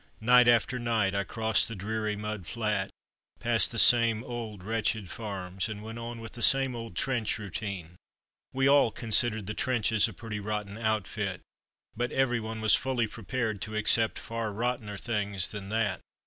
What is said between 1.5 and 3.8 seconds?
the dreary mud flat, passed the